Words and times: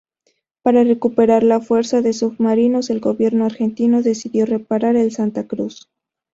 Para 0.63 0.83
recuperar 0.83 1.43
la 1.43 1.59
Fuerza 1.59 2.01
de 2.01 2.13
Submarinos, 2.13 2.89
el 2.89 3.01
gobierno 3.01 3.45
argentino 3.45 4.01
decidió 4.01 4.47
reparar 4.47 4.95
el 4.95 5.11
Santa 5.11 5.45
Cruz. 5.45 5.91